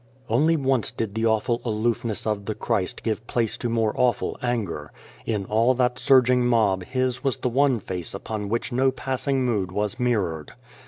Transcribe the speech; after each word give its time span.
Only 0.29 0.57
once 0.57 0.89
did 0.89 1.13
the 1.13 1.27
awful 1.27 1.61
aloofness 1.63 2.25
of 2.25 2.45
the 2.45 2.55
Christ 2.55 3.03
give 3.03 3.27
place 3.27 3.55
to 3.59 3.69
more 3.69 3.93
awful 3.95 4.35
anger. 4.41 4.91
In 5.27 5.45
all 5.45 5.75
that 5.75 5.99
surging 5.99 6.43
mob 6.43 6.83
His 6.85 7.23
was 7.23 7.37
the 7.37 7.49
one 7.49 7.79
face 7.79 8.15
upon 8.15 8.49
which 8.49 8.71
no 8.71 8.89
passing 8.89 9.45
mood 9.45 9.71
was 9.71 9.99
mirrored. 9.99 10.53